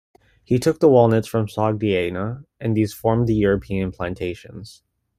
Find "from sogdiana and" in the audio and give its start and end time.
1.27-2.75